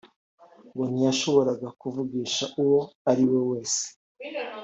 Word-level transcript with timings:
ngo 0.73 0.83
ntiyashoboraga 0.91 1.67
kuvugisha 1.79 2.43
uwo 2.61 2.81
ari 3.11 3.23
we 3.31 3.39
wese 3.49 3.85